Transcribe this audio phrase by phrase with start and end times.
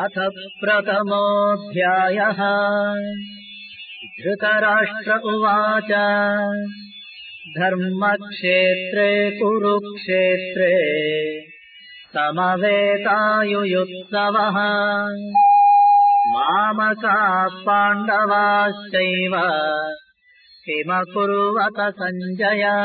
[0.00, 0.16] अथ
[0.58, 2.40] प्रथमोऽध्यायः
[4.18, 5.88] धृतराष्ट्र उवाच
[7.56, 9.08] धर्मक्षेत्रे
[9.40, 10.68] कुरुक्षेत्रे
[12.12, 14.60] समवेतायुयुत्सवः
[16.34, 17.16] मामसा
[17.66, 19.34] पाण्डवाश्चैव
[20.68, 22.76] किमकुर्वत सञ्जया